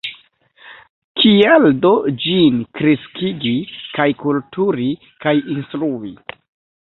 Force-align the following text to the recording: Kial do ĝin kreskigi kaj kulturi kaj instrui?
Kial 1.23 1.67
do 1.83 1.91
ĝin 2.23 2.57
kreskigi 2.79 3.53
kaj 3.99 4.09
kulturi 4.23 4.87
kaj 5.27 5.35
instrui? 5.57 6.15